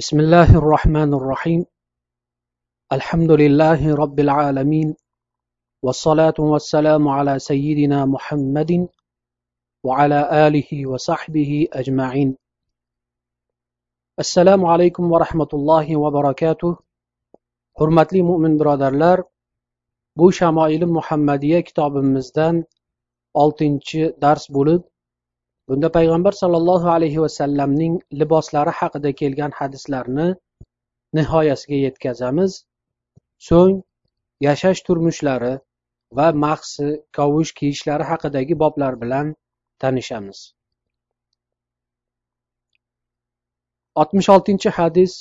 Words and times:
بسم 0.00 0.20
الله 0.20 0.50
الرحمن 0.62 1.10
الرحيم. 1.14 1.62
الحمد 2.96 3.32
لله 3.42 3.80
رب 4.02 4.18
العالمين 4.26 4.88
والصلاة 5.84 6.38
والسلام 6.52 7.08
على 7.08 7.38
سيدنا 7.38 7.98
محمد 8.14 8.88
وعلى 9.86 10.20
آله 10.46 10.70
وصحبه 10.90 11.68
أجمعين. 11.72 12.36
السلام 14.24 14.64
عليكم 14.72 15.04
ورحمة 15.12 15.50
الله 15.54 15.86
وبركاته. 15.96 16.76
Hurmatli 17.78 18.22
mo'min 18.22 18.60
birodarlar 18.60 19.22
bu 20.16 20.32
shamoili 20.32 20.86
muhammadiya 20.86 21.62
kitobimizdan 21.62 22.64
oltinchi 23.34 24.16
dars 24.22 24.48
bo'lib 24.56 24.80
bunda 25.69 25.89
payg'ambar 25.97 26.33
sollallohu 26.41 26.87
alayhi 26.95 27.21
vasallamning 27.25 27.93
liboslari 28.21 28.73
haqida 28.79 29.11
kelgan 29.21 29.51
hadislarni 29.59 30.27
nihoyasiga 31.17 31.77
yetkazamiz 31.85 32.57
so'ng 33.47 33.75
yashash 34.47 34.81
turmushlari 34.87 35.53
va 36.17 36.27
mahsi 36.43 36.89
kavush 37.17 37.51
kiyishlari 37.59 38.05
haqidagi 38.11 38.59
boblar 38.63 38.93
bilan 39.03 39.31
tanishamiz 39.81 40.39
oltmish 44.03 44.29
oltinchi 44.35 44.77
hadis 44.81 45.15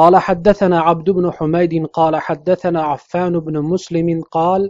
قال 0.00 0.16
حدثنا 0.16 0.80
عبد 0.80 1.10
بن 1.10 1.30
حميد 1.36 1.86
قال 1.86 2.16
حدثنا 2.16 2.82
عفان 2.82 3.38
بن 3.40 3.60
مسلم 3.72 4.22
قال 4.22 4.62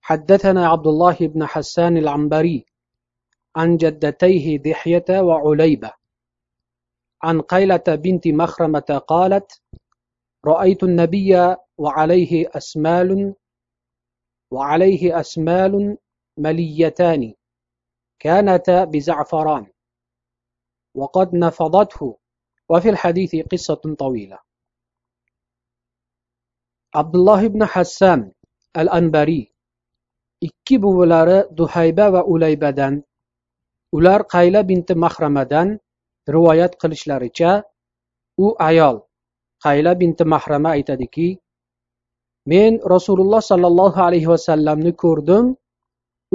حدثنا 0.00 0.68
عبد 0.68 0.86
الله 0.86 1.16
بن 1.20 1.46
حسان 1.46 1.96
العنبري 1.96 2.58
عن 3.55 3.77
جدتيه 3.77 4.57
دحية 4.57 5.05
وعليبة. 5.09 5.91
عن 7.23 7.41
قيلة 7.41 7.83
بنت 7.87 8.27
مخرمة 8.27 9.01
قالت 9.07 9.61
رأيت 10.45 10.83
النبي 10.83 11.55
وعليه 11.77 12.49
أسمال 12.57 13.35
وعليه 14.51 15.19
أسمال 15.19 15.97
مليتان 16.37 17.33
كانتا 18.19 18.83
بزعفران 18.83 19.65
وقد 20.95 21.35
نفضته. 21.35 22.17
وفي 22.69 22.89
الحديث 22.89 23.35
قصة 23.51 23.95
طويلة. 23.99 24.39
عبد 26.95 27.15
الله 27.15 27.47
بن 27.47 27.65
حسان 27.65 28.31
الأنبري 28.77 29.53
ikki 30.43 30.75
buvilari 30.75 31.47
duhayba 31.55 32.23
ulaybadan 32.27 32.99
ular 33.97 34.19
qayla 34.35 34.61
binti 34.69 34.93
mahramadan 35.03 35.67
rivoyat 36.35 36.73
qilishlaricha 36.81 37.51
u 38.45 38.47
ayol 38.69 38.97
qayla 39.65 39.91
binti 40.01 40.23
mahrama 40.33 40.69
aytadiki 40.77 41.27
men 42.51 42.71
rasululloh 42.93 43.41
sollallohu 43.51 43.99
alayhi 44.07 44.29
vasallamni 44.33 44.93
ko'rdim 45.03 45.45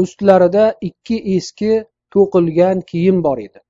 ustlarida 0.02 0.64
ikki 0.88 1.16
eski 1.36 1.72
to'qilgan 2.14 2.78
kiyim 2.90 3.22
bor 3.26 3.38
edi. 3.46 3.60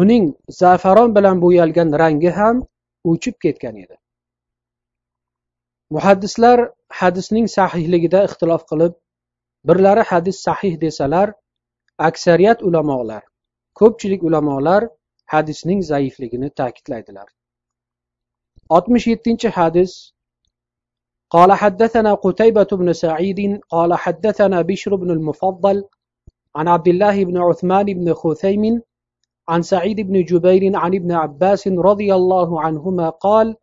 Uning 0.00 0.24
zafaron 0.60 1.14
bilan 1.16 1.36
bo'yalgan 1.44 1.90
rangi 2.02 2.30
ham 2.38 2.56
o'chib 3.10 3.36
ketgan 3.44 3.76
edi. 3.84 3.96
Muhaddislar 5.96 6.58
hadisning 7.00 7.46
sahihligida 7.56 8.20
ixtilof 8.28 8.62
qilib 8.70 8.94
birlari 9.68 10.04
hadis 10.10 10.36
sahih 10.46 10.74
desalar 10.84 11.28
aksariyat 11.97 12.63
ulamolar 12.63 13.23
ko'pchilik 13.81 14.23
ulamolar 14.23 14.89
hadisning 15.25 15.81
zaifligini 15.91 16.49
ta'kidlaydilar 16.49 17.27
oltmish 18.69 19.07
yettinchi 19.07 19.49
hadis 19.59 20.13
قال 21.33 21.51
حدثنا 21.51 22.13
قتيبة 22.13 22.69
بن 22.71 22.93
سعيد 22.93 23.59
قال 23.69 23.93
حدثنا 23.93 24.61
بشر 24.61 24.95
بن 24.95 25.11
المفضل 25.11 25.83
عن 26.55 26.67
عبد 26.67 26.87
الله 26.87 27.25
بن 27.25 27.37
عثمان 27.37 27.85
بن 27.85 28.13
خثيم 28.13 28.81
عن 29.47 29.61
سعيد 29.61 30.01
بن 30.01 30.23
جبير 30.23 30.75
عن 30.75 30.95
ابن 30.95 31.11
عباس 31.11 31.67
رضي 31.67 32.15
الله 32.15 32.61
عنهما 32.61 33.09
قال 33.09 33.55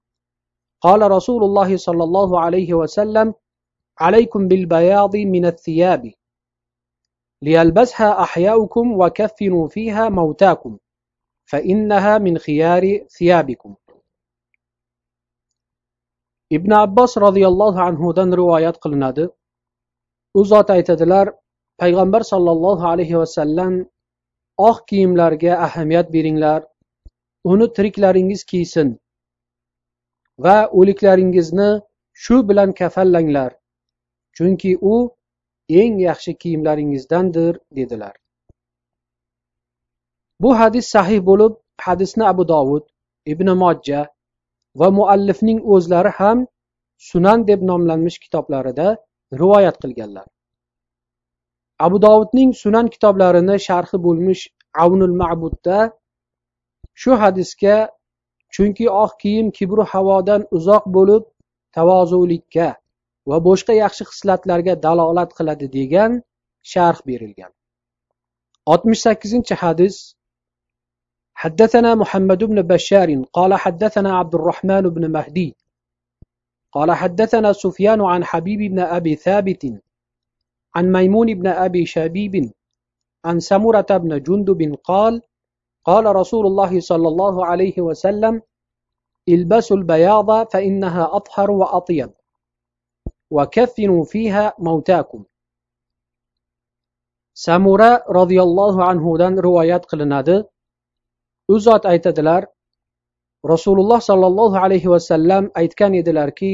قال 0.80 1.10
رسول 1.10 1.44
الله 1.44 1.76
صلى 1.76 2.04
الله 2.04 2.40
عليه 2.40 2.74
وسلم 2.74 3.34
عليكم 4.00 4.48
بالبياض 4.48 5.16
من 5.16 5.46
الثياب 5.46 6.12
ليلبسها 7.44 8.22
أحياؤكم 8.22 9.00
وكفنوا 9.00 9.68
فيها 9.68 10.08
موتاكم 10.08 10.78
فإنها 11.44 12.18
من 12.18 12.38
خيار 12.38 13.06
ثيابكم 13.18 13.74
ibn 16.50 16.72
abbos 16.74 17.12
roziyallohu 17.26 17.78
anhudan 17.88 18.30
rivoyat 18.40 18.76
qilinadi 18.82 19.24
u 20.38 20.40
zot 20.52 20.68
aytadilar 20.76 21.26
payg'ambar 21.82 22.22
sollallohu 22.32 22.84
alayhi 22.92 23.18
vasallam 23.22 23.74
oq 24.68 24.78
kiyimlarga 24.88 25.52
ahamiyat 25.66 26.06
beringlar 26.14 26.60
uni 27.52 27.66
tiriklaringiz 27.76 28.42
kiysin 28.50 28.88
va 30.44 30.56
o'liklaringizni 30.78 31.70
shu 32.22 32.36
bilan 32.48 32.70
kafallanglar 32.80 33.50
chunki 34.36 34.72
u 34.92 34.94
eng 35.69 35.99
yaxshi 35.99 36.37
kiyimlaringizdandir 36.41 37.59
dedilar. 37.75 38.15
Bu 40.39 40.59
hadis 40.59 40.85
sahih 40.95 41.25
bo'lib 41.29 41.53
hadisni 41.85 42.23
abu 42.27 42.47
dovud 42.47 42.83
ibn 43.25 43.47
mojja 43.63 44.01
va 44.79 44.87
muallifning 44.91 45.59
o'zlari 45.73 46.11
ham 46.19 46.47
sunan 47.09 47.47
deb 47.47 47.61
nomlanmish 47.69 48.17
kitoblarida 48.23 48.87
rivoyat 49.41 49.77
qilganlar. 49.83 50.27
Abu 51.85 51.97
dovudning 52.05 52.53
sunan 52.63 52.87
kitoblarini 52.93 53.55
sharhi 53.67 53.97
bo'lmish 54.05 54.43
avnul 54.83 55.15
ma'budda 55.21 55.77
shu 57.01 57.11
hadisga 57.23 57.77
chunki 58.55 58.85
oq 59.03 59.11
kiyim 59.21 59.47
kibru 59.57 59.83
havodan 59.93 60.41
uzoq 60.57 60.83
bo'lib 60.95 61.23
tavozulikka 61.75 62.67
va 63.30 63.36
boshqa 63.48 63.72
yaxshi 63.82 64.04
xislatlarga 64.10 64.74
dalolat 64.84 65.30
qiladi 65.38 65.66
degan 65.76 66.12
sharh 66.72 67.00
berilgan 67.08 67.52
oltmish 68.72 69.02
sakkizinchi 69.06 69.54
hadis 69.64 69.96
حدثنا 71.40 71.94
محمد 71.94 72.44
بن 72.44 72.62
بشار 72.62 73.24
قال 73.32 73.54
حدثنا 73.54 74.18
عبد 74.18 74.34
الرحمن 74.34 74.80
بن 74.80 75.10
مهدي 75.10 75.56
قال 76.72 76.92
حدثنا 76.92 77.52
سفيان 77.52 78.00
عن 78.00 78.24
حبيب 78.24 78.60
بن 78.72 78.78
أبي 78.78 79.16
ثابت 79.16 79.80
عن 80.74 80.92
ميمون 80.92 81.34
بن 81.34 81.46
أبي 81.46 81.86
شبيب 81.86 82.52
عن 83.24 83.40
سمرة 83.40 83.86
بن 83.90 84.22
جندب 84.22 84.74
قال 84.84 85.22
قال 85.84 86.16
رسول 86.16 86.46
الله 86.46 86.80
صلى 86.80 87.08
الله 87.08 87.46
عليه 87.46 87.80
وسلم 87.80 88.42
البسوا 89.28 89.76
البياض 89.76 90.48
فإنها 90.52 91.16
أطهر 91.16 91.50
وأطيب 91.50 92.10
وكفنوا 93.30 94.04
فيها 94.04 94.54
موتاكم 94.58 95.24
samura 97.46 97.90
roziyallohu 98.18 98.80
anhudan 98.90 99.34
rivoyat 99.46 99.84
qilinadi 99.90 100.36
u 101.52 101.58
zot 101.66 101.82
aytadilar 101.92 102.42
rasululloh 103.52 104.00
sollallohu 104.08 104.56
alayhi 104.64 104.90
vasallam 104.94 105.44
aytgan 105.60 105.92
edilarki 106.00 106.52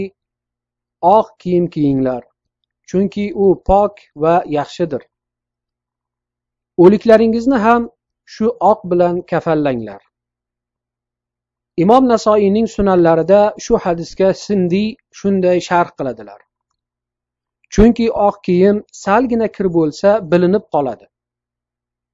oq 1.17 1.27
kiyim 1.43 1.67
kiyinglar 1.75 2.23
chunki 2.89 3.27
u 3.45 3.47
pok 3.69 3.95
va 4.23 4.34
yaxshidir 4.59 5.03
o'liklaringizni 6.84 7.59
ham 7.67 7.83
shu 8.34 8.47
oq 8.71 8.81
bilan 8.91 9.15
kafallanglar 9.31 10.03
imom 11.84 12.04
nasoiyning 12.13 12.66
sunanlarida 12.77 13.41
shu 13.65 13.75
hadisga 13.84 14.28
sindiy 14.47 14.89
shunday 15.19 15.59
sharh 15.69 15.91
qiladilar 15.98 16.41
chunki 17.75 18.07
oq 18.27 18.37
kiyim 18.47 18.77
salgina 19.04 19.48
kir 19.57 19.66
bo'lsa 19.78 20.10
bilinib 20.33 20.65
qoladi 20.75 21.07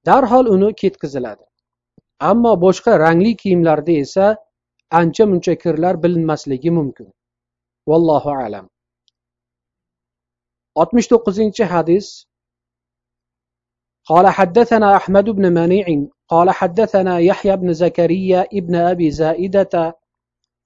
darhol 0.09 0.47
uni 0.55 0.71
ketkiziladi 0.81 1.45
ammo 2.31 2.53
boshqa 2.65 2.99
rangli 3.05 3.33
kiyimlarda 3.43 3.95
esa 4.05 4.27
ancha 5.01 5.25
muncha 5.31 5.55
kirlar 5.63 5.95
bilinmasligi 6.05 6.71
mumkin 6.79 7.09
vallohu 7.91 8.31
alam 8.45 8.67
oltmish 10.81 11.09
to'qqizinchi 11.15 11.73
hadis 11.77 12.13
قال 14.11 14.29
حدثنا 14.29 14.97
أحمد 14.97 15.31
بن 15.31 15.53
منيع 15.53 15.87
قال 16.29 16.51
حدثنا 16.51 17.19
يحيى 17.19 17.57
بن 17.57 17.73
زكريا 17.73 18.41
ابن 18.53 18.75
أبي 18.77 19.11
زائدة 19.11 19.75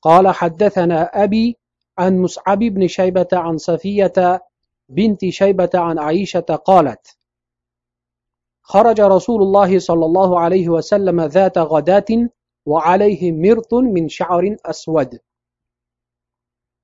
قال 0.03 0.29
حدثنا 0.35 1.25
أبي 1.25 1.57
عن 1.99 2.19
مصعب 2.19 2.59
بن 2.59 2.87
شيبة 2.87 3.29
عن 3.33 3.59
صفية 3.59 4.41
بنت 4.91 5.25
شيبة 5.25 5.71
عن 5.75 5.99
عائشة 5.99 6.41
قالت 6.41 7.17
خرج 8.63 9.01
رسول 9.01 9.43
الله 9.43 9.79
صلى 9.79 10.05
الله 10.07 10.41
عليه 10.41 10.69
وسلم 10.69 11.21
ذات 11.21 11.59
غداة 11.59 12.11
وعليه 12.67 13.33
مرط 13.33 13.75
من 13.75 14.09
شعر 14.09 14.57
أسود 14.65 15.21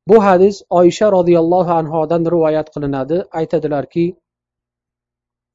bu 0.09 0.25
hadis 0.25 0.63
oysha 0.71 1.13
roziyallohu 1.13 1.71
anhodan 1.71 2.25
rivoyat 2.25 2.75
qilinadi 2.75 3.25
aytadilarki 3.31 4.17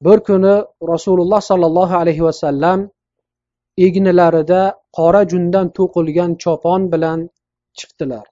bir 0.01 0.19
kuni 0.19 0.63
rasululloh 0.94 1.41
sollallohu 1.41 1.95
alayhi 1.95 2.24
vasallam 2.24 2.79
egnilarida 3.77 4.62
qora 4.97 5.21
jundan 5.31 5.68
to'qilgan 5.77 6.31
chopon 6.44 6.91
bilan 6.91 7.19
chiqdilar 7.79 8.25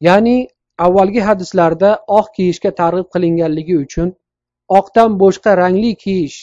ya'ni 0.00 0.48
avvalgi 0.86 1.22
hadislarda 1.28 1.90
oq 2.18 2.26
kiyishga 2.36 2.70
targ'ib 2.80 3.08
qilinganligi 3.14 3.76
uchun 3.84 4.08
oqdan 4.78 5.18
boshqa 5.22 5.56
rangli 5.62 5.92
kiyish 6.04 6.38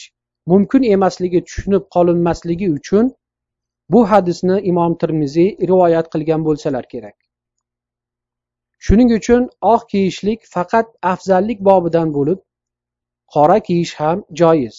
mumkin 0.52 0.82
emasligi 0.94 1.40
tushunib 1.48 1.84
qolinmasligi 1.96 2.70
uchun 2.78 3.12
bu 3.92 4.00
hadisni 4.10 4.56
imom 4.72 4.96
termiziy 5.02 5.50
rivoyat 5.70 6.10
qilgan 6.14 6.48
bo'lsalar 6.48 6.84
kerak 6.94 7.16
shuning 8.88 9.14
uchun 9.18 9.48
oq 9.74 9.86
kiyishlik 9.92 10.50
faqat 10.54 10.92
afzallik 11.12 11.64
bobidan 11.70 12.14
bo'lib 12.18 12.40
qora 13.34 13.58
kiyish 13.68 13.94
ham 14.02 14.24
joiz 14.42 14.76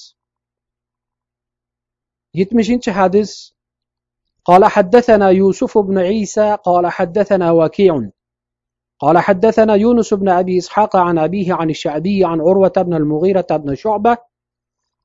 yetmishinchi 2.39 2.97
hadis 3.01 3.35
قال 4.49 4.65
حدثنا 4.65 5.29
يوسف 5.29 5.77
بن 5.77 5.97
عيسى 5.97 6.57
قال 6.67 6.87
حدثنا 6.87 7.51
وكيع 7.51 8.09
قال 8.99 9.17
حدثنا 9.17 9.75
يونس 9.75 10.13
بن 10.13 10.29
أبي 10.29 10.57
إسحاق 10.57 10.95
عن 10.95 11.17
أبيه 11.17 11.53
عن 11.53 11.69
الشعبي 11.69 12.25
عن 12.25 12.41
عروة 12.41 12.73
بن 12.77 12.93
المغيرة 12.93 13.47
بن 13.51 13.75
شعبة 13.75 14.17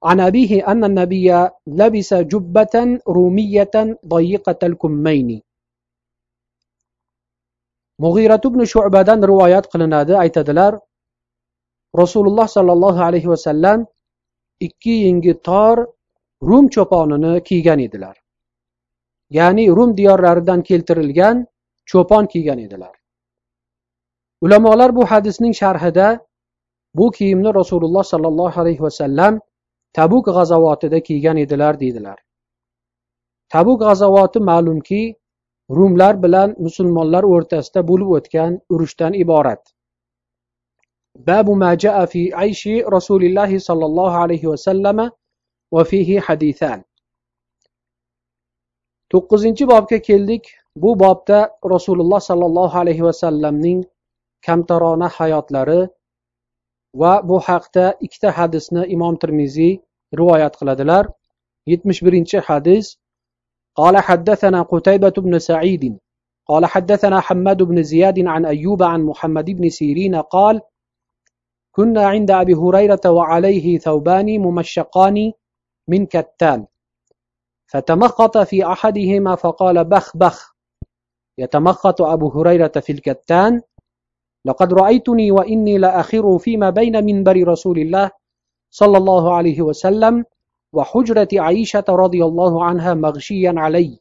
عن 0.05 0.21
أبيه 0.21 0.73
أن 0.73 0.85
النبي 0.85 1.49
لبس 1.67 2.15
جبة 2.15 2.99
رومية 3.09 3.99
ضيقة 4.07 4.61
الكمين 4.63 5.43
مغيرة 7.99 8.43
بن 8.45 8.65
شعبة 8.65 9.09
روايات 9.15 9.67
qilinadi 9.67 10.17
aytadilar 10.17 10.79
rasululloh 11.97 12.49
sollallohu 12.49 13.03
alayhi 13.03 13.29
vasallam 13.29 13.87
ikki 14.61 14.91
yengi 14.91 15.35
tor 15.43 15.87
rum 16.43 16.69
cho'ponini 16.69 17.43
kiygan 17.43 17.79
edilar 17.79 18.17
ya'ni 19.31 19.69
rum 19.69 19.97
diyorlaridan 19.97 20.63
keltirilgan 20.63 21.47
cho'pon 21.87 22.27
kiygan 22.27 22.59
edilar 22.59 22.95
ulamolar 24.42 24.96
bu 24.96 25.06
hadisning 25.06 25.54
sharhida 25.54 26.20
bu 26.94 27.12
kiyimni 27.12 27.54
rasululloh 27.54 28.04
sollallohu 28.04 28.62
alayhi 28.62 28.82
vasallam 28.82 29.40
tabuk 29.94 30.26
g'azovotida 30.26 31.00
kiygan 31.00 31.38
edilar 31.38 31.80
deydilar. 31.80 32.20
Tabuk 33.50 33.80
g'azovoti 33.82 34.40
ma'lumki 34.40 35.16
rumlar 35.70 36.24
bilan 36.24 36.56
musulmonlar 36.66 37.24
o'rtasida 37.24 37.88
bo'lib 37.88 38.10
o'tgan 38.18 38.62
urushdan 38.70 39.14
iborat. 39.14 39.64
Babu 41.28 41.56
maja 41.56 42.06
fi 42.06 42.36
ayshi 42.36 42.84
rasulillahi 42.96 43.60
sollallohu 43.60 44.18
alayhi 44.26 44.48
vasallam 44.54 44.98
va 45.74 45.84
fihi 45.84 46.20
hadisan 46.20 46.84
to'qqizinchi 49.12 49.68
bobga 49.74 50.00
keldik. 50.10 50.44
Bu 50.84 51.00
bobda 51.00 51.40
rasululloh 51.74 52.20
sollallohu 52.20 52.78
alayhi 52.78 53.04
vasallamning 53.04 53.86
kamtarona 54.46 55.08
hayotlari 55.18 55.82
va 57.02 57.14
bu 57.30 57.40
haqda 57.48 57.86
ikkita 58.06 58.30
hadisni 58.38 58.82
imom 58.96 59.16
termiziy 59.24 59.74
rivoyat 60.20 60.54
qiladilar. 60.60 61.06
Yetmish 61.72 62.02
birinchi 62.06 62.40
hadis 62.48 62.86
قال 63.76 63.98
حدثنا 63.98 64.62
قتيبة 64.62 65.14
بن 65.18 65.40
سعيد 65.40 66.00
قال 66.48 66.66
حدثنا 66.66 67.20
حماد 67.20 67.64
بن 67.64 67.84
زياد 67.84 68.20
عن 68.28 68.46
أيوب 68.46 68.84
عن 68.84 69.04
محمد 69.04 69.52
بن 69.52 69.70
سيرين 69.70 70.16
قال 70.16 70.62
كنا 71.72 72.08
عند 72.08 72.32
أبي 72.32 72.54
هريرة 72.54 73.02
وعليه 73.06 73.78
ثوبان 73.78 74.40
ممشقان 74.40 75.32
من 75.88 76.06
كتان 76.06 76.66
فتمخط 77.68 78.38
في 78.38 78.66
أحدهما 78.66 79.36
فقال 79.36 79.86
بخ 79.86 80.18
بخ 80.18 80.56
يتمخط 81.38 82.02
أبو 82.02 82.28
هريرة 82.30 82.72
في 82.80 82.92
الكتان 82.92 83.62
لقد 84.46 84.74
رأيتني 84.74 85.32
وإني 85.32 85.78
لأخر 85.78 86.38
فيما 86.38 86.70
بين 86.70 87.06
منبر 87.06 87.48
رسول 87.48 87.78
الله 87.80 88.12
صلى 88.70 88.98
الله 88.98 89.36
عليه 89.36 89.62
وسلم 89.62 90.26
وحجرة 90.74 91.28
عائشة 91.34 91.86
رضي 91.90 92.26
الله 92.26 92.64
عنها 92.64 92.94
مغشيا 92.94 93.54
علي. 93.58 94.00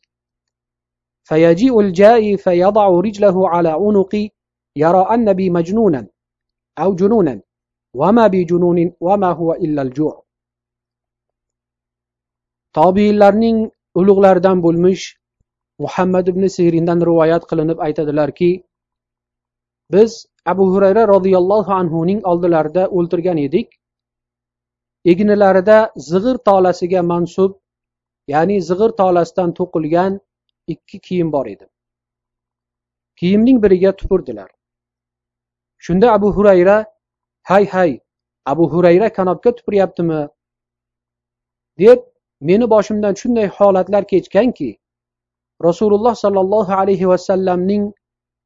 فيجيء 1.25 1.81
الجائي 1.81 2.37
فيضع 2.37 2.89
رجله 2.89 3.49
على 3.49 3.69
عنقي 3.69 4.29
يرى 4.77 5.03
أن 5.15 5.33
بي 5.33 5.51
مجنونا 5.51 6.07
أو 6.79 6.95
جنونا 6.95 7.41
وما 7.95 8.27
بجنون 8.27 8.93
وما 9.01 9.31
هو 9.33 9.53
إلا 9.53 9.83
الجوع. 9.83 10.25
Tobiinlarning 12.75 13.71
ulug'laridan 13.95 14.59
bo'lmish 14.59 15.15
muhammad 15.79 16.27
ibn 16.27 16.47
siyrindan 16.51 16.99
rivoyat 17.09 17.47
qilinib 17.51 17.79
aytadilarki 17.87 18.67
biz 19.93 20.27
abu 20.47 20.67
hurayra 20.75 21.09
roziyallohu 21.09 21.73
anhuning 21.73 22.27
oldilarida 22.27 22.89
o'ltirgan 22.89 23.37
edik. 23.37 23.81
Egnilarida 25.05 25.93
zig'ir 25.97 26.37
tolasiga 26.49 27.03
mansub 27.03 27.53
ya'ni 28.29 28.63
zig'ir 28.63 28.91
tolasidan 29.01 29.55
to'qilgan 29.59 30.21
ikki 30.67 31.01
kiyim 31.01 31.33
bor 31.33 31.47
edi. 31.47 31.67
Kiyimning 33.17 33.63
biriga 33.63 33.97
tupurdilar. 33.97 34.51
Shunda 35.79 36.13
abu 36.13 36.33
hurayra 36.37 36.85
hay 37.43 37.67
hay 37.67 38.01
abu 38.47 38.71
hurayra 38.73 39.13
kanobga 39.13 39.55
tupuryaptimi? 39.55 40.29
deb 41.79 41.99
meni 42.41 42.71
boshimdan 42.71 43.15
shunday 43.15 43.47
holatlar 43.57 44.05
kechganki 44.13 44.71
rasululloh 45.65 46.15
sollallohu 46.15 46.73
alayhi 46.73 47.09
vasallamning 47.09 47.93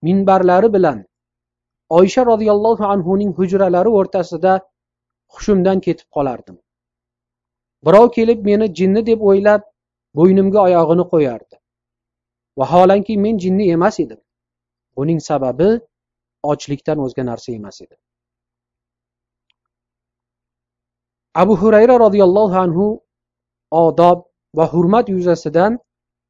minbarlari 0.03 0.73
bilan 0.73 1.08
oysha 1.89 2.27
roziyallohu 2.27 2.85
anhuning 2.85 3.33
hujralari 3.39 3.89
o'rtasida 3.99 4.61
hushimdan 5.35 5.81
ketib 5.81 6.09
qolardim. 6.17 6.57
Birov 7.87 8.11
kelib 8.17 8.45
meni 8.51 8.67
jinni 8.79 9.07
deb 9.07 9.21
o'ylab 9.31 9.63
bo'ynimga 10.21 10.61
oyog'ini 10.69 11.05
qo'yardi. 11.13 11.57
Vaholanki 12.59 13.19
men 13.25 13.39
jinni 13.45 13.71
emas 13.77 14.01
edim. 14.05 14.21
Buning 14.97 15.21
sababi 15.31 15.71
ochlikdan 16.43 16.99
o'zga 17.07 17.25
narsa 17.31 17.53
emas 17.53 17.81
edi. 17.85 17.97
Abu 21.35 21.57
hurayra 21.61 21.99
roziyallohu 22.05 22.57
anhu 22.65 22.87
odob 23.71 24.19
va 24.59 24.67
hurmat 24.73 25.09
yuzasidan 25.09 25.79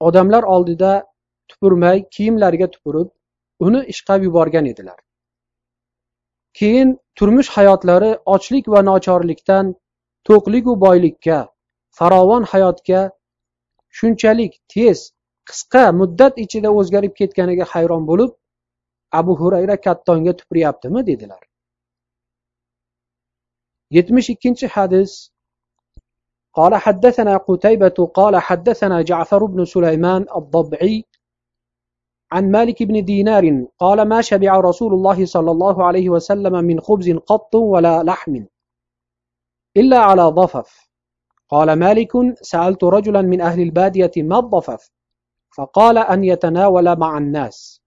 odamlar 0.01 0.43
oldida 0.55 0.93
tupurmay 1.49 2.09
kiyimlariga 2.15 2.71
tupurib 2.75 3.09
uni 3.67 3.81
ishqab 3.93 4.23
yuborgan 4.23 4.67
edilar. 4.73 4.99
keyin 6.60 6.90
turmush 7.18 7.50
hayotlari 7.56 8.12
ochlik 8.36 8.66
va 8.74 8.82
nochorlikdan 8.90 9.66
to'qligu 10.28 10.74
boylikka 10.86 11.40
farovon 11.98 12.44
hayotga 12.52 13.02
shunchalik 13.98 14.54
tez 14.74 15.00
qisqa 15.50 15.84
muddat 16.00 16.34
ichida 16.46 16.70
o'zgarib 16.80 17.14
ketganiga 17.20 17.66
hayron 17.74 18.04
bo'lib 18.10 18.32
abu 19.20 19.34
hurayra 19.42 19.76
kattonga 19.86 20.34
tupuryaptimi 20.40 21.02
dedilar 21.10 21.44
yetmish 23.98 24.30
ikkinchi 24.36 24.68
hadis 24.78 25.12
قال 26.60 26.76
حدثنا 26.76 27.38
قتيبة 27.38 27.98
قال 28.14 28.38
حدثنا 28.38 29.02
جعفر 29.02 29.46
بن 29.46 29.66
سليمان 29.66 30.26
الضبعي 30.36 31.06
عن 32.33 32.51
مالك 32.51 32.83
بن 32.83 33.05
دينار 33.05 33.67
قال 33.79 34.09
ما 34.09 34.21
شبع 34.21 34.61
رسول 34.61 34.95
الله 34.95 35.27
صلى 35.27 35.51
الله 35.51 35.85
عليه 35.85 36.09
وسلم 36.11 36.65
من 36.65 36.81
خبز 36.81 37.11
قط 37.11 37.55
ولا 37.55 38.03
لحم 38.03 38.45
إلا 39.77 39.99
على 39.99 40.23
ضفف. 40.23 40.89
قال 41.49 41.73
مالك 41.73 42.13
سألت 42.43 42.85
رجلا 42.85 43.23
من 43.23 43.41
أهل 43.41 43.61
البادية 43.61 44.13
ما 44.17 44.39
الضفف؟ 44.39 44.91
فقال 45.57 45.99
أن 45.99 46.25
يتناول 46.25 46.99
مع 46.99 47.19
الناس. 47.19 47.83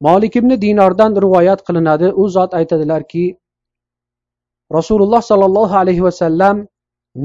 مالك 0.00 0.36
ibn 0.36 0.54
dinardan 0.62 1.12
rivoyat 1.22 1.60
qilinadi 1.66 2.08
u 2.14 2.28
zot 2.28 2.54
aytadilarki 2.54 3.24
rasululloh 4.76 5.22
sollallohu 5.30 5.74
alayhi 5.82 6.02
vasallam 6.08 6.56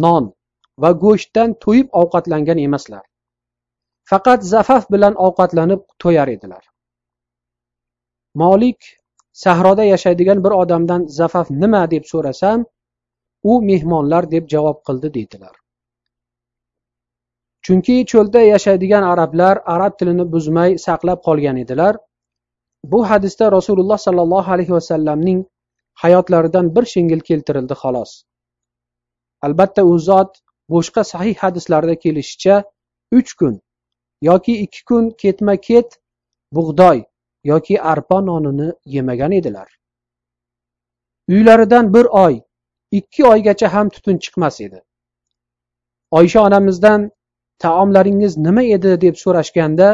non 0.04 0.24
va 0.82 0.92
go'shtdan 1.04 1.54
to'yib 1.64 1.88
ovqatlangan 2.02 2.58
emaslar 2.68 3.04
faqat 4.12 4.44
zafaf 4.54 4.92
bilan 4.94 5.14
ovqatlanib 5.26 5.82
to'yar 6.04 6.28
edilar. 6.36 6.64
Molik 8.42 8.80
sahroda 9.44 9.84
yashaydigan 9.84 10.44
bir 10.46 10.52
odamdan 10.62 11.08
zafaf 11.20 11.50
nima 11.50 11.84
deb 11.92 12.04
so'rasam 12.12 12.66
u 13.44 13.62
mehmonlar 13.70 14.32
deb 14.32 14.50
javob 14.54 14.80
qildi 14.88 15.14
deydilar. 15.18 15.56
Chunki 17.66 17.96
cho'lda 18.12 18.42
yashaydigan 18.54 19.04
arablar 19.14 19.62
arab 19.76 19.94
tilini 20.00 20.26
buzmay 20.34 20.78
saqlab 20.86 21.20
qolgan 21.28 21.58
edilar. 21.64 21.98
Bu 22.92 23.00
hadisda 23.10 23.52
rasululloh 23.52 23.98
sollallohu 24.06 24.52
alayhi 24.56 24.74
vasallamning 24.78 25.40
hayotlaridan 26.04 26.76
bir 26.76 26.86
shingil 26.94 27.22
keltirildi 27.30 27.76
xolos. 27.84 28.12
Albatta 29.46 29.84
u 29.92 29.94
zot 30.08 30.32
boshqa 30.74 31.04
sahih 31.14 31.36
hadislarda 31.44 31.96
kelishicha 32.04 32.56
uch 33.20 33.32
kun 33.40 33.54
yoki 34.30 34.54
ikki 34.64 34.82
kun 34.90 35.10
ketma 35.22 35.56
ket 35.68 35.90
bug'doy 36.56 37.04
yoki 37.52 37.82
arpa 37.82 38.22
nonini 38.22 38.70
yemagan 38.86 39.32
edilar. 39.32 39.70
Uylaridan 41.30 41.94
bir 41.94 42.06
oy 42.06 42.42
ikki 42.92 43.26
oygacha 43.26 43.74
ham 43.74 43.90
tutun 43.90 44.18
chiqmas 44.18 44.62
edi. 44.62 44.80
Oysha 46.12 46.44
onamizdan 46.48 47.12
taomlaringiz 47.60 48.38
nima 48.38 48.64
edi 48.76 49.02
deb 49.02 49.16
so'rashganda 49.24 49.90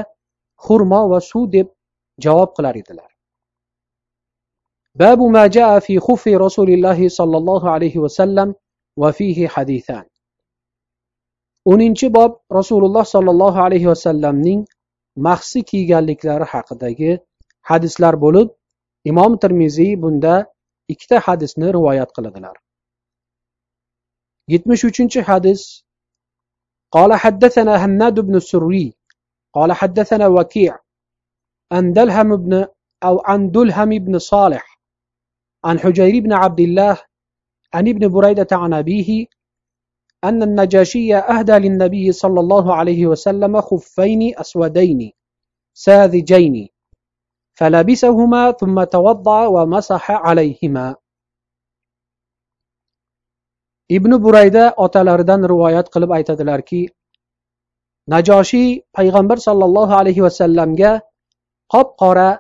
xurmo 0.66 1.02
va 1.12 1.20
suv 1.30 1.52
deb 1.52 1.68
javob 2.26 2.56
qilar 2.58 2.76
edilar. 2.76 3.12
Babu 5.00 5.30
ma 5.36 5.44
jaa 5.56 5.80
fi 5.80 5.96
xufi 6.08 6.40
rasulillahi 6.46 7.10
sollallohu 7.10 7.68
alayhi 7.76 8.02
vasallam 8.06 8.56
va 9.02 9.12
fihi 9.12 9.48
hadisan 9.56 10.06
o'ninchi 11.73 12.09
bob 12.17 12.33
rasululloh 12.59 13.05
sollallohu 13.15 13.59
alayhi 13.67 13.91
vasallamning 13.93 14.61
mahsi 15.27 15.61
kiyganliklari 15.71 16.47
haqidagi 16.53 17.13
hadislar 17.71 18.15
bo'lib 18.25 18.49
imom 19.11 19.33
termiziy 19.43 19.93
bunda 20.03 20.35
ikkita 20.93 21.21
hadisni 21.27 21.73
rivoyat 21.77 22.11
qiladilar 22.17 22.57
yetmish 24.53 24.85
uchinchi 24.91 25.21
hadis 25.31 25.63
قال 26.95 27.13
حدثنا 27.15 27.85
هناد 27.85 28.21
بن 28.21 28.35
السري 28.35 28.95
قال 29.53 29.73
حدثنا 29.73 30.27
وكيع 30.27 30.79
عن 31.73 31.93
دلهم 31.93 32.37
بن 32.37 32.67
أو 33.05 33.23
عن 33.25 33.51
دلهم 33.51 33.89
بن 33.89 34.19
صالح 34.19 34.81
عن 35.65 35.79
حجير 35.79 36.23
بن 36.23 36.33
عبد 36.33 36.61
الله 36.61 37.03
عن 37.75 37.89
ابن 37.89 38.09
بريدة 38.09 38.47
عن 38.53 38.75
أبيه 38.75 39.27
أن 40.25 40.43
النجاشي 40.43 41.17
أهدى 41.17 41.53
للنبي 41.53 42.13
صلى 42.13 42.41
الله 42.41 42.75
عليه 42.75 43.07
وسلم 43.07 43.61
خفين 43.61 44.39
أسودين 44.39 45.13
ساذجين 45.75 46.69
فلبسهما 47.55 48.53
ثم 48.53 48.85
توضأ 48.85 49.47
ومسح 49.47 50.11
عليهما 50.11 50.97
ibn 53.89 54.17
burayda 54.17 54.73
otalaridan 54.81 55.45
rivoyat 55.45 55.91
qilib 55.95 56.11
aytadilarki 56.17 56.89
najoshiy 58.09 58.81
payg'ambar 58.97 59.39
sollallohu 59.47 59.93
alayhi 60.01 60.25
vasallamga 60.27 60.93
qop 61.75 61.89
qora 62.03 62.31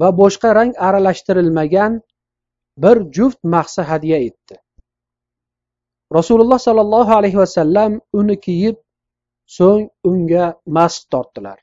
va 0.00 0.08
boshqa 0.20 0.54
rang 0.58 0.72
aralashtirilmagan 0.88 2.00
bir 2.82 2.96
juft 3.16 3.40
mahsa 3.54 3.82
hadya 3.90 4.16
etdi 4.28 4.56
rasululloh 6.17 6.59
sollallohu 6.67 7.11
alayhi 7.19 7.37
vasallam 7.43 7.91
uni 8.19 8.35
kiyib 8.45 8.75
so'ng 9.57 9.89
unga 10.09 10.45
mast 10.75 11.09
tortdilar. 11.11 11.59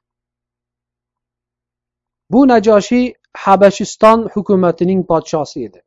Bu 2.32 2.40
najoshiy 2.52 3.06
habashiston 3.44 4.28
hukumatining 4.34 5.00
podshosi 5.10 5.64
edi. 5.68 5.80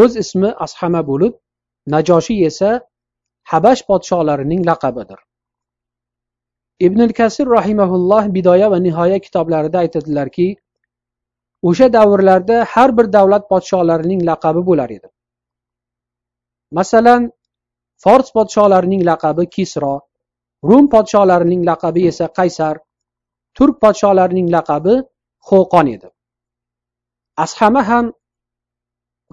O'z 0.00 0.16
ismi 0.22 0.50
ashama 0.66 1.02
bo'lib 1.10 1.34
najoshiy 1.94 2.46
esa 2.50 2.70
habash 3.52 3.82
podsholarining 3.90 4.62
laqabidir. 4.70 5.20
Ibn 6.86 7.00
kasir 7.20 7.46
rahimaulloh 7.56 8.24
bidoya 8.36 8.70
va 8.72 8.78
nihoya 8.86 9.18
kitoblarida 9.26 9.78
aytadilarki 9.84 10.48
o'sha 11.68 11.92
davrlarda 11.96 12.64
har 12.72 12.90
bir 12.98 13.06
davlat 13.16 13.44
podsholarining 13.52 14.20
laqabi 14.30 14.62
bo'lar 14.70 14.90
edi. 14.96 15.08
Masalan 16.78 17.32
fors 18.02 18.28
podsholarining 18.36 19.02
laqabi 19.10 19.44
kisro 19.56 19.94
rum 20.68 20.84
podsholarining 20.94 21.62
laqabi 21.70 22.02
esa 22.10 22.26
qaysar 22.38 22.76
turk 23.56 23.74
podsholarining 23.84 24.48
laqabi 24.56 24.94
xo'qon 25.48 25.86
edi. 25.94 26.08
Ashama 27.44 27.82
ham 27.90 28.12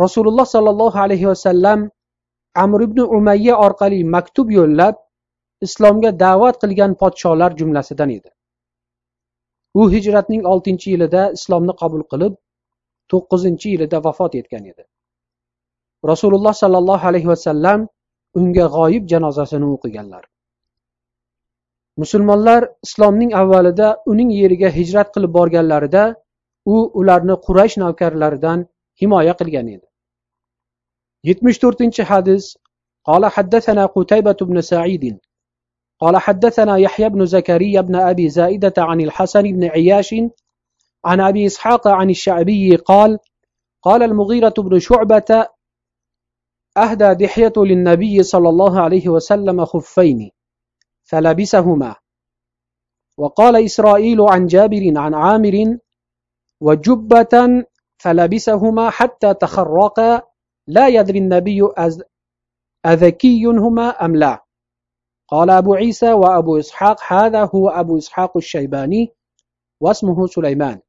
rasululloh 0.04 0.46
sollallohu 0.56 0.98
alayhi 1.06 1.28
vasallam 1.32 1.80
amr 2.64 2.80
ibn 2.88 3.00
umayya 3.18 3.56
orqali 3.66 4.00
maktub 4.16 4.48
yo'llab 4.58 4.96
islomga 5.66 6.12
da'vat 6.24 6.56
qilgan 6.64 6.92
podsholar 7.02 7.52
jumlasidan 7.60 8.10
edi. 8.18 8.30
U 9.80 9.82
hijratning 9.94 10.44
oltinchi 10.52 10.88
yilida 10.94 11.24
islomni 11.38 11.74
qabul 11.82 12.04
qilib 12.12 12.34
to'qqizinchi 13.12 13.68
yilida 13.74 13.98
vafot 14.08 14.34
etgan 14.42 14.64
edi. 14.72 14.84
Rasululloh 16.12 16.54
sollallohu 16.64 17.08
alayhi 17.12 17.30
vasallam 17.34 17.80
unga 18.41 18.67
g'oyib 18.75 19.05
janozasini 19.13 19.69
o'qiganlar 19.75 20.25
musulmonlar 22.03 22.69
islomning 22.87 23.33
avvalida 23.43 23.89
uning 24.15 24.31
yeriga 24.41 24.69
hijrat 24.79 25.15
qilib 25.15 25.33
borganlarida 25.39 26.05
u 26.75 26.77
ularni 27.03 27.37
quraysh 27.47 27.77
navkarlaridan 27.85 28.67
himoya 29.03 29.35
qilgan 29.41 29.73
edi 29.77 29.87
yetmish 31.31 31.59
to'rtinchi 31.65 32.11
hadis 32.13 32.45
قال 33.11 33.27
حدثنا 33.27 33.87
قتيبة 33.87 34.37
بن 34.43 34.61
سعيد 34.61 35.19
قال 36.01 36.17
حدثنا 36.17 36.77
يحيى 36.77 37.09
بن 37.09 37.27
زكريا 37.27 37.81
بن 37.81 37.95
أبي 37.97 38.29
زائدة 38.29 38.75
عن 38.79 39.01
الحسن 39.01 39.43
بن 39.43 39.65
عياش 39.65 40.15
عن 41.05 41.21
أبي 41.21 41.47
إسحاق 41.47 41.89
عن 41.89 42.11
الشعبي 42.11 42.77
قال 42.77 43.19
قال 43.83 44.03
المغيرة 44.03 44.55
بن 44.59 44.79
شعبة 44.79 45.47
أهدى 46.78 47.14
دحية 47.26 47.54
للنبي 47.58 48.24
صلى 48.24 48.50
الله 48.50 48.82
عليه 48.82 49.10
وسلم 49.10 49.66
خفين 49.66 50.32
فلبسهما. 51.04 51.96
وقال 53.18 53.66
إسرائيل 53.66 54.22
عن 54.22 54.46
جابر 54.46 54.94
عن 54.98 55.14
عامر 55.14 55.78
وجبة 56.62 57.66
فلبسهما 57.98 58.90
حتى 58.90 59.34
تخرقا 59.34 60.22
لا 60.68 60.88
يدري 60.88 61.20
النبي 61.20 61.60
أذكي 62.86 63.46
هما 63.46 63.90
أم 64.06 64.16
لا. 64.16 64.44
قال 65.28 65.50
أبو 65.50 65.74
عيسى 65.74 66.14
وأبو 66.14 66.60
إسحاق 66.60 66.98
هذا 67.08 67.50
هو 67.56 67.70
أبو 67.70 67.98
إسحاق 67.98 68.38
الشيباني 68.38 69.14
واسمه 69.82 70.28
سليمان. 70.28 70.80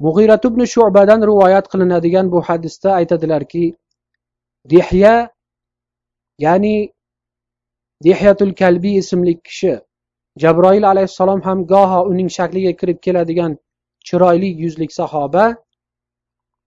مغيرة 0.00 0.40
بن 0.44 0.64
شعبdan 0.64 1.20
rivoyat 1.26 1.66
qilinadigan 1.72 2.30
bu 2.32 2.42
hadisda 2.42 2.92
aytadilarki 2.92 3.74
dihya 4.66 5.30
ya'ni 6.38 6.92
dihyatul 8.04 8.54
kalbiy 8.54 8.98
ismli 8.98 9.40
kishi. 9.40 9.80
Jabroil 10.38 10.84
alayhissalom 10.84 11.42
ham 11.42 11.66
goho 11.66 12.00
uning 12.10 12.28
shakliga 12.30 12.72
kirib 12.80 12.98
keladigan 13.04 13.58
chiroyli 14.06 14.50
yuzlik 14.62 14.92
sahoba 14.92 15.56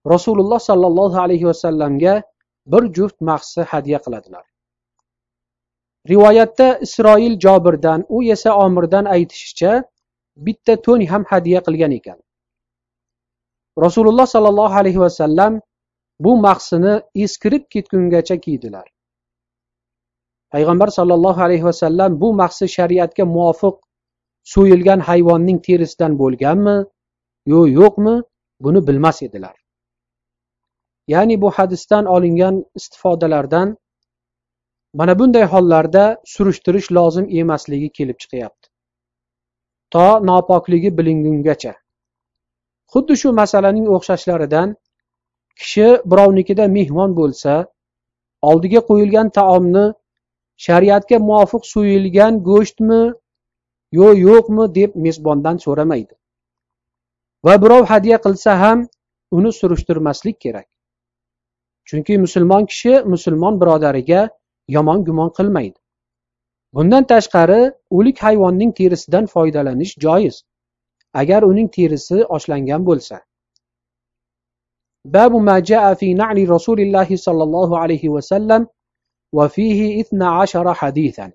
rasululloh 0.06 0.60
sollallohu 0.60 1.16
alayhi 1.24 1.46
vasallamga 1.50 2.22
bir 2.66 2.82
juft 2.96 3.20
mahsi 3.20 3.62
hadya 3.62 3.98
qiladilar. 4.04 4.44
Rivoyatda 6.08 6.78
isroil 6.86 7.34
jobirdan 7.44 8.04
u 8.08 8.22
esa 8.34 8.50
omirdan 8.64 9.04
aytishicha 9.04 9.72
bitta 10.36 10.76
to'n 10.86 11.06
ham 11.12 11.24
hadya 11.32 11.60
qilgan 11.66 11.92
ekan. 11.98 12.18
Rasululloh 13.84 14.26
sollallohu 14.34 14.74
alayhi 14.82 15.00
vasallam 15.00 15.60
bu 16.24 16.32
mahsini 16.46 16.94
eskirib 17.24 17.64
ketgungacha 17.72 18.36
kiydilar. 18.44 18.86
Payg'ambar 20.52 20.88
sollallohu 20.98 21.40
alayhi 21.46 21.64
vasallam 21.64 22.20
bu 22.20 22.28
mahsi 22.40 22.68
shariatga 22.76 23.24
muvofiq 23.36 23.76
so'yilgan 24.54 25.00
hayvonning 25.08 25.58
terisidan 25.66 26.12
bo'lganmi 26.22 26.76
yo 27.52 27.60
yo'qmi 27.78 28.14
buni 28.64 28.80
bilmas 28.88 29.22
edilar. 29.22 29.56
Ya'ni 31.12 31.40
bu 31.42 31.50
hadisdan 31.50 32.04
olingan 32.14 32.64
istifodalardan 32.78 33.76
mana 34.94 35.18
bunday 35.18 35.44
hollarda 35.52 36.04
surishtirish 36.34 36.88
lozim 36.92 37.26
emasligi 37.40 37.88
kelib 37.98 38.18
chiqyapti. 38.22 38.66
To 39.92 40.06
nopokligi 40.26 40.90
bilingungacha. 40.98 41.74
Xuddi 42.92 43.14
shu 43.20 43.28
masalaning 43.40 43.86
o'xshashlaridan 43.96 44.68
kishi 45.60 45.88
birovnikida 46.10 46.64
mehmon 46.76 47.10
bo'lsa 47.18 47.52
oldiga 48.50 48.80
qo'yilgan 48.88 49.28
taomni 49.38 49.84
shariatga 50.66 51.18
muvofiq 51.28 51.64
so'yilgan 51.74 52.40
go'shtmi 52.48 53.02
yo 53.98 54.08
yo'qmi 54.26 54.64
deb 54.78 54.90
mezbondan 55.04 55.56
so'ramaydi. 55.64 56.14
Va 57.46 57.54
birov 57.62 57.84
hadya 57.92 58.18
qilsa 58.26 58.58
ham 58.62 58.78
uni 59.36 59.50
surishtirmaslik 59.60 60.36
kerak. 60.44 60.68
Chunki 61.88 62.18
musulmon 62.24 62.66
kishi 62.70 62.92
musulmon 63.14 63.60
birodariga 63.60 64.20
yomon 64.76 65.04
gumon 65.06 65.30
qilmaydi. 65.38 65.78
Bundan 66.74 67.04
tashqari 67.12 67.62
o'lik 67.96 68.22
hayvonning 68.26 68.70
terisidan 68.78 69.26
foydalanish 69.34 69.94
joiz. 70.04 70.36
Agar 71.20 71.42
uning 71.42 71.68
terisi 71.76 72.24
oshlangan 72.36 72.86
bo'lsa. 72.88 73.16
باب 75.05 75.35
ما 75.35 75.59
جاء 75.59 75.93
في 75.93 76.13
نعل 76.13 76.49
رسول 76.49 76.79
الله 76.79 77.15
صلى 77.15 77.43
الله 77.43 77.79
عليه 77.79 78.09
وسلم 78.09 78.67
وفيه 79.33 80.01
اثنا 80.01 80.27
عشر 80.29 80.73
حديثا 80.73 81.31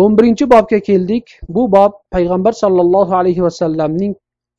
o'n 0.00 0.16
birinchi 0.16 0.46
bobga 0.50 0.78
keldik 0.88 1.26
bu 1.54 1.62
bob 1.72 1.92
payg'ambar 2.14 2.52
sollallohu 2.62 3.12
alayhi 3.20 3.42
vasallamning 3.46 4.12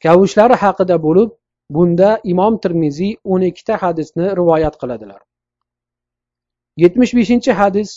kavushlari 0.04 0.56
haqida 0.64 0.98
bo'lib 1.06 1.30
bunda 1.76 2.10
imom 2.34 2.58
termiziy 2.64 3.16
o'n 3.32 3.42
ikkita 3.50 3.78
hadisni 3.84 4.28
rivoyat 4.40 4.76
qiladilar 4.82 5.22
yetmish 6.84 7.14
beshinchi 7.20 7.52
hadis 7.62 7.92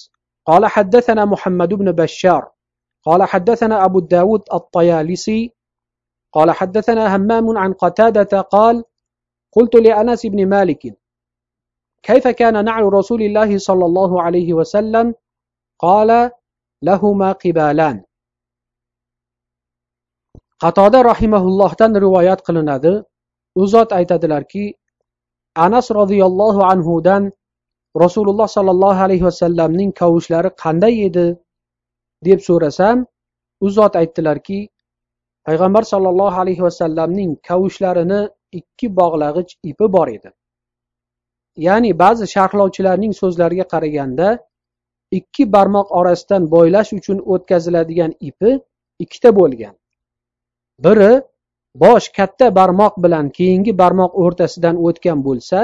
قال 0.46 0.66
حدثنا 0.66 1.24
محمد 1.24 1.74
بن 1.74 1.92
بشار 1.92 2.52
قال 3.06 3.22
حدثنا 3.22 3.84
أبو 3.84 3.98
داود 4.00 4.42
الطيالسي 4.52 5.52
قال 6.32 6.50
حدثنا 6.50 7.16
همام 7.16 7.58
عن 7.58 7.72
قتادة 7.72 8.40
قال 8.40 8.84
قلت 9.52 9.74
لأنس 9.74 10.26
بن 10.26 10.48
مالك 10.48 10.98
كيف 12.02 12.28
كان 12.28 12.64
نعل 12.64 12.84
رسول 12.92 13.22
الله 13.22 13.58
صلى 13.58 13.84
الله 13.84 14.22
عليه 14.22 14.54
وسلم 14.54 15.14
قال 15.78 16.30
لهما 16.82 17.32
قبالان 17.32 18.04
qatoda 20.64 21.04
rahimaullohdan 21.04 21.92
rivoyat 22.04 22.40
qilinadi 22.46 22.92
u 23.60 23.62
zot 23.72 23.90
aytadilarki 23.98 24.64
anas 25.66 25.86
roziyallohu 26.00 26.60
anhudan 26.72 27.22
rasululloh 28.04 28.48
sollallohu 28.56 29.00
alayhi 29.06 29.24
vasallamning 29.28 29.90
kavushlari 30.00 30.50
qanday 30.62 30.94
edi 31.08 31.26
deb 32.26 32.40
so'rasam 32.48 32.96
u 33.64 33.66
zot 33.76 33.92
aytdilarki 34.00 34.60
payg'ambar 35.47 35.83
sollallohu 35.93 36.37
alayhi 36.43 36.63
vasallamning 36.67 37.31
kavushlarini 37.47 38.21
ikki 38.59 38.87
bog'lag'ich 38.99 39.51
ipi 39.71 39.85
bor 39.95 40.07
edi. 40.17 40.29
Ya'ni 41.67 41.91
ba'zi 42.03 42.25
sharhlovchilarning 42.35 43.13
so'zlariga 43.21 43.65
qaraganda 43.73 44.27
ikki 45.19 45.43
barmoq 45.55 45.87
orasidan 45.99 46.43
bo'ylash 46.53 46.89
uchun 46.99 47.17
o'tkaziladigan 47.33 48.11
ipi 48.29 48.51
ikkita 49.03 49.29
bo'lgan. 49.39 49.75
Biri 50.85 51.11
bosh 51.83 52.07
katta 52.17 52.55
barmoq 52.59 52.93
bilan 53.03 53.25
keyingi 53.37 53.73
barmoq 53.81 54.11
o'rtasidan 54.23 54.75
o'tgan 54.87 55.19
bo'lsa 55.27 55.59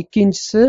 ikkinchisi 0.00 0.62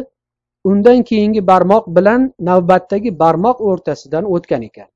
undan 0.70 1.00
keyingi 1.10 1.42
barmoq 1.52 1.86
bilan 1.98 2.22
navbatdagi 2.50 3.12
barmoq 3.24 3.58
o'rtasidan 3.70 4.24
o'tgan 4.36 4.62
ekan. 4.70 4.90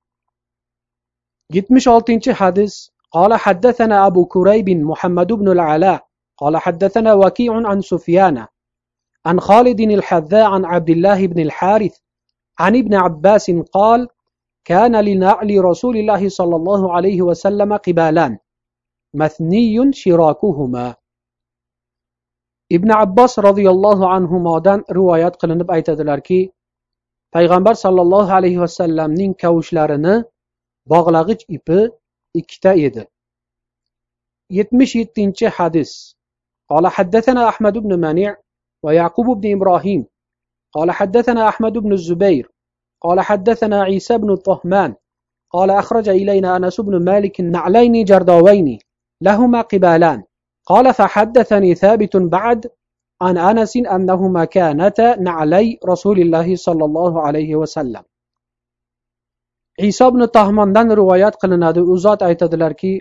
Yetmish 1.56 1.88
oltinchi 1.96 2.32
hadis 2.42 2.74
قال 3.12 3.34
حدثنا 3.34 4.08
أبو 4.08 4.26
كريب 4.26 4.70
محمد 4.70 5.34
بن 5.34 5.52
العلاء 5.52 6.06
قال 6.38 6.58
حدثنا 6.58 7.14
وكيع 7.14 7.68
عن 7.68 7.82
سفيان 7.82 8.46
عن 9.26 9.40
خالد 9.40 9.82
الحذاء 9.82 10.46
عن 10.46 10.66
عبد 10.66 10.90
الله 10.90 11.28
بن 11.28 11.40
الحارث 11.40 11.98
عن 12.60 12.76
ابن 12.76 12.94
عباس 12.96 13.52
قال 13.52 14.08
كان 14.66 14.96
لنعل 15.06 15.66
رسول 15.66 15.98
الله 15.98 16.30
صلى 16.30 16.56
الله 16.56 16.94
عليه 16.94 17.22
وسلم 17.22 17.74
قبالان 17.74 18.38
مثني 19.14 19.94
شراكهما. 19.94 20.96
ibn 22.70 22.90
abbos 22.94 23.34
roziyallohu 23.42 24.06
anhudan 24.06 24.86
rivoyat 24.98 25.34
qilinib 25.42 25.70
aytadilarki 25.76 26.54
payg'ambar 27.34 27.74
sollallohu 27.74 28.30
alayhi 28.40 28.62
vasallamning 28.62 29.34
kavushlarini 29.44 30.16
bog'lag'ich 30.94 31.42
ipi 31.58 31.80
ikkita 32.34 32.74
edi 32.74 33.04
yetmish 34.50 34.96
yettinchi 34.96 35.48
hadis 35.48 36.16
قال 36.70 36.88
حدثنا 36.88 37.50
أحمد 37.50 37.78
بن 37.78 38.00
منيع 38.00 38.36
ويعقوب 38.84 39.42
بن 39.42 39.52
إبراهيم. 39.52 40.06
قال 40.74 40.92
حدثنا 40.92 41.50
أحمد 41.50 41.74
بن 41.74 41.92
الزبير. 41.94 42.52
قال 43.02 43.22
حدثنا 43.22 43.84
عيسى 43.84 44.18
بن 44.18 44.32
الطهمان. 44.32 44.96
قال 45.50 45.70
أخرج 45.70 46.10
إلينا 46.10 46.58
أنس 46.58 46.82
بن 46.82 47.04
مالك 47.04 47.42
نعلين 47.42 48.04
جردوين. 48.04 48.80
لهما 49.22 49.62
قبالان. 49.62 50.24
قال 50.66 50.94
فحدثني 50.94 51.76
ثابت 51.76 52.18
بعد 52.18 52.70
عن 53.22 53.38
أنس 53.38 53.78
أنهما 53.78 54.46
كانتا 54.46 55.16
نعلي 55.20 55.80
رسول 55.86 56.20
الله 56.20 56.56
صلى 56.56 56.86
الله 56.86 57.22
عليه 57.22 57.56
وسلم. 57.56 58.04
iso 59.88 60.08
ibn 60.12 60.28
tahmondan 60.28 60.92
rivoyat 61.00 61.36
qilinadi. 61.42 61.82
U 61.82 61.98
zot 61.98 62.22
aytadilarki 62.22 63.00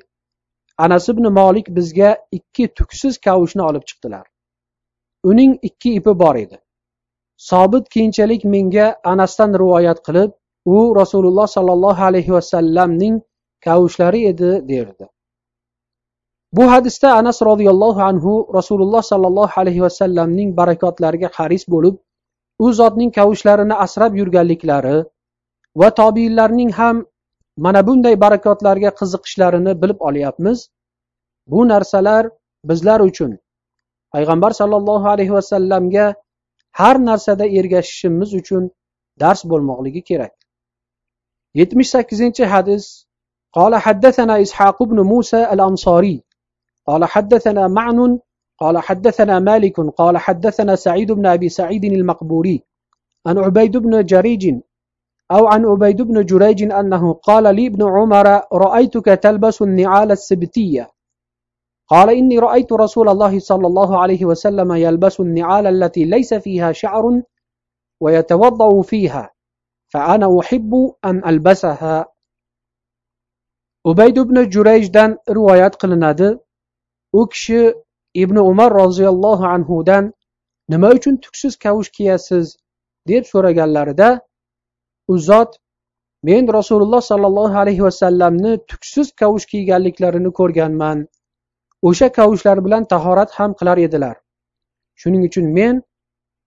anas 0.78 1.08
ibn 1.08 1.32
molik 1.32 1.68
bizga 1.76 2.16
ikki 2.32 2.68
tuksiz 2.68 3.18
kavushni 3.18 3.62
olib 3.62 3.84
chiqdilar. 3.88 4.26
Uning 5.24 5.58
ikki 5.62 5.94
ipi 6.00 6.18
bor 6.22 6.36
edi. 6.36 6.58
Sobit 7.36 7.88
keyinchalik 7.88 8.44
menga 8.44 8.86
anasdan 9.04 9.54
rivoyat 9.62 9.98
qilib 10.06 10.30
u 10.64 10.94
rasululloh 11.00 11.46
sollallohu 11.56 12.02
alayhi 12.10 12.32
vasallamning 12.32 13.20
kavushlari 13.64 14.26
edi 14.26 14.50
derdi. 14.68 15.06
Bu 16.52 16.70
hadisda 16.72 17.14
anas 17.14 17.42
roziyallohu 17.42 18.00
anhu 18.10 18.54
rasululloh 18.54 19.02
sollallohu 19.02 19.60
alayhi 19.60 19.82
vasallamning 19.82 20.56
barakotlariga 20.56 21.28
haris 21.32 21.64
bo'lib 21.74 21.96
u 22.58 22.72
zotning 22.72 23.10
kavushlarini 23.18 23.74
asrab 23.74 24.16
yurganliklari 24.20 25.04
va 25.81 25.89
tobiinlarning 25.99 26.71
ham 26.79 27.05
mana 27.65 27.81
bunday 27.87 28.15
barakotlarga 28.25 28.91
qiziqishlarini 28.99 29.73
bilib 29.81 29.99
olyapmiz 30.07 30.69
bu 31.51 31.67
narsalar 31.71 32.23
bizlar 32.69 32.99
uchun 33.09 33.31
payg'ambar 34.13 34.51
sollallohu 34.59 35.07
alayhi 35.13 35.33
vasallamga 35.37 36.05
har 36.79 36.95
narsada 37.09 37.45
ergashishimiz 37.59 38.29
uchun 38.41 38.63
dars 39.21 39.41
bo'lmoqligi 39.51 40.01
kerak 40.09 40.33
yetmish 41.59 41.89
sakkizinchi 41.95 42.45
hadis 42.53 42.85
قال 43.59 43.75
حدثنا 43.75 44.41
إسحاق 44.41 44.83
بن 44.83 44.99
موسى 44.99 45.41
الأنصاري 45.53 46.23
قال 46.87 47.05
حدثنا 47.05 47.67
معن 47.67 48.19
قال 48.61 48.77
حدثنا 48.77 49.39
مالك 49.39 49.79
قال 49.79 50.17
حدثنا 50.17 50.75
سعيد 50.75 51.11
بن 51.11 51.25
أبي 51.25 51.49
سعيد 51.49 51.83
المقبوري 51.85 52.63
عن 53.27 53.37
عبيد 53.37 53.77
بن 53.77 54.05
جريج 54.05 54.43
أو 55.30 55.46
عن 55.46 55.66
عبيد 55.66 56.02
بن 56.02 56.24
جريج 56.24 56.72
أنه 56.72 57.12
قال 57.12 57.54
لي 57.56 57.66
ابن 57.66 57.82
عمر 57.82 58.40
رأيتك 58.52 59.04
تلبس 59.04 59.62
النعال 59.62 60.12
السبتية. 60.12 60.90
قال 61.88 62.10
إني 62.10 62.38
رأيت 62.38 62.72
رسول 62.72 63.08
الله 63.08 63.38
صلى 63.38 63.66
الله 63.66 63.98
عليه 63.98 64.24
وسلم 64.24 64.72
يلبس 64.72 65.20
النعال 65.20 65.66
التي 65.66 66.04
ليس 66.04 66.34
فيها 66.34 66.72
شعر 66.72 67.22
ويتوضأ 68.00 68.82
فيها 68.82 69.30
فأنا 69.88 70.40
أحب 70.40 70.94
أن 71.04 71.28
ألبسها. 71.28 72.06
ubayd 73.84 74.16
ibn 74.20 74.36
jurayjdan 74.50 75.16
rivoyat 75.36 75.78
qilinadi 75.80 76.28
u 77.12 77.28
kishi 77.28 77.74
ibn 78.14 78.36
umar 78.36 78.72
roziyallohu 78.74 79.44
anhudan 79.46 80.12
nima 80.68 80.90
uchun 80.98 81.16
tuksiz 81.16 81.56
kavush 81.64 81.90
kiyasiz 81.96 82.56
deb 83.08 83.24
so'raganlarida 83.32 84.08
u 85.08 85.18
zot 85.18 85.58
men 86.22 86.48
rasululloh 86.58 87.00
sollallohu 87.00 87.58
alayhi 87.58 87.82
vasallamni 87.82 88.58
tuksiz 88.70 89.12
kavush 89.12 89.46
kiyganliklarini 89.46 90.30
ko'rganman. 90.38 91.06
O'sha 91.82 92.08
kavushlar 92.12 92.64
bilan 92.64 92.84
tahorat 92.92 93.30
ham 93.38 93.54
qilar 93.58 93.78
edilar. 93.86 94.16
Shuning 95.00 95.22
uchun 95.28 95.46
men 95.58 95.82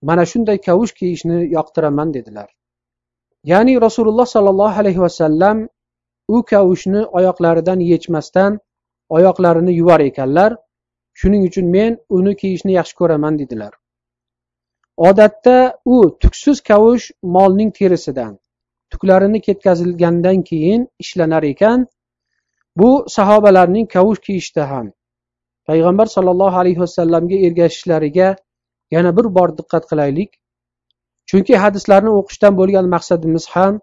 mana 0.01 0.25
shunday 0.31 0.57
kavush 0.67 0.93
kiyishni 0.99 1.37
yoqtiraman 1.57 2.13
dedilar. 2.13 2.49
Ya'ni 3.51 3.81
rasululloh 3.81 4.25
sollallohu 4.25 4.79
alayhi 4.81 5.01
vasallam 5.01 5.67
u 6.27 6.43
kavushni 6.51 7.05
oyoqlaridan 7.17 7.79
yechmasdan 7.91 8.59
oyoqlarini 9.09 9.73
yuvar 9.79 9.99
ekanlar. 9.99 10.51
Shuning 11.13 11.43
uchun 11.49 11.65
men 11.77 11.97
uni 12.09 12.35
kiyishni 12.41 12.71
yaxshi 12.79 12.95
ko'raman 12.95 13.39
dedilar. 13.39 13.73
Odatda 14.97 15.57
u 15.85 16.17
tuksiz 16.21 16.61
kavush 16.61 17.11
molning 17.23 17.71
terisidan 17.79 18.40
tuklarini 18.92 19.40
ketkazilgandan 19.46 20.42
keyin 20.50 20.88
ishlanar 21.02 21.42
ekan 21.42 21.86
bu 22.76 22.90
sahobalarning 23.16 23.86
kavush 23.94 24.20
kiyishda 24.26 24.70
ham 24.70 24.86
payg'ambar 25.68 26.06
sollallohu 26.16 26.56
alayhi 26.62 26.80
vasallamga 26.84 27.36
ergashishlariga 27.46 28.28
yana 28.94 29.16
bir 29.16 29.26
bor 29.36 29.48
diqqat 29.58 29.84
qilaylik 29.90 30.30
chunki 31.30 31.54
hadislarni 31.64 32.10
o'qishdan 32.18 32.58
bo'lgan 32.60 32.86
maqsadimiz 32.94 33.46
ham 33.54 33.80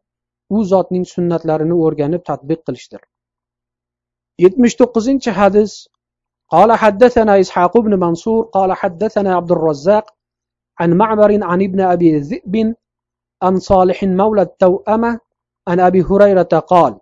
u 0.56 0.63
zotning 0.73 1.06
sunnatlarini 1.15 1.76
o'rganib 1.86 2.23
tadbiq 2.30 2.62
qilishdir 2.67 3.02
yetmish 4.45 4.76
to'qqizinchi 4.82 5.32
hadis 5.41 5.73
قال 6.54 6.71
حدثنا 6.84 7.34
إسحاق 7.39 7.78
بن 7.78 7.93
منصور 7.99 8.41
قال 8.56 8.73
حدثنا 8.73 9.36
عبد 9.36 9.52
الرزاق 9.52 10.06
عن 10.80 10.89
معمر 10.93 11.32
عن 11.43 11.62
ابن 11.62 11.80
أبي 11.82 12.19
ذئب 12.19 12.76
عن 13.43 13.60
صالح 13.60 14.04
مولى 14.04 14.41
التوأمة 14.41 15.19
عن 15.67 15.80
أبي 15.80 16.02
هريرة 16.04 16.54
قال 16.73 16.99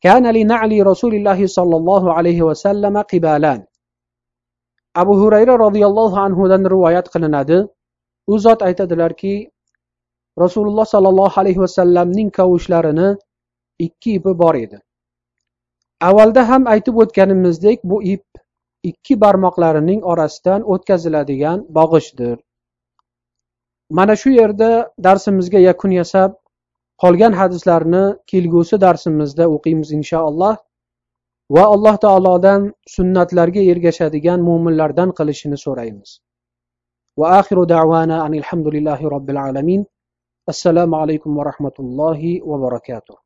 كان 0.00 0.34
لنعل 0.36 0.86
رسول 0.86 1.14
الله 1.14 1.46
صلى 1.46 1.76
الله 1.76 2.12
عليه 2.12 2.42
وسلم 2.42 2.94
قبالان 2.98 3.60
abu 4.94 5.14
hurayra 5.22 5.54
roziyallohu 5.58 6.16
anhudan 6.18 6.66
rivoyat 6.66 7.06
qilinadi 7.14 7.58
u 8.26 8.38
zot 8.38 8.62
aytadilarki 8.62 9.50
rasululloh 10.38 10.86
sollallohu 10.86 11.40
alayhi 11.40 11.60
vasallamning 11.60 12.30
kavushlarini 12.38 13.08
ikki 13.78 14.14
ipi 14.18 14.32
bor 14.42 14.54
edi 14.54 14.78
avvalda 16.08 16.48
ham 16.50 16.66
aytib 16.74 16.98
o'tganimizdek 17.04 17.78
bu 17.84 18.02
ip 18.14 18.26
ikki 18.90 19.20
barmoqlarining 19.24 20.00
orasidan 20.12 20.66
o'tkaziladigan 20.74 21.58
bog'ichdir 21.78 22.36
Mana 23.89 24.15
shu 24.15 24.29
yerda 24.29 24.89
darsimizga 25.07 25.59
yakun 25.59 25.91
yasab 25.91 26.31
qolgan 27.03 27.33
hadislarni 27.39 28.03
kelgusi 28.31 28.81
darsimizda 28.85 29.45
o'qiymiz 29.55 29.91
inshaalloh. 29.99 30.55
Va 31.55 31.63
alloh 31.73 31.95
taolodan 32.05 32.61
sunnatlarga 32.95 33.61
ergashadigan 33.71 34.39
mo'minlardan 34.47 35.09
qilishini 35.17 35.57
so'raymiz. 35.65 36.09
Va 37.19 37.27
axiru 37.39 37.65
davana 37.75 38.23
anilhamdulillahi 38.27 39.11
robbil 39.15 39.39
alamin. 39.47 39.85
Assalomu 40.53 40.95
alaykum 41.03 41.37
va 41.37 41.43
rahmatullohi 41.51 42.41
va 42.49 42.57
barakatuh. 42.65 43.24